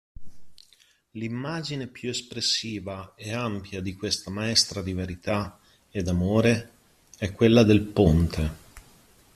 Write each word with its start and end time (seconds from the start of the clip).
L'immagine 1.11 1.85
più 1.85 2.09
espressiva 2.09 3.13
e 3.15 3.33
ampia 3.33 3.81
di 3.81 3.93
questa 3.93 4.31
maestra 4.31 4.81
di 4.81 4.93
verità 4.93 5.59
e 5.91 6.01
d'amore 6.01 6.71
è 7.19 7.31
quella 7.31 7.61
del 7.61 7.81
ponte. 7.81 8.51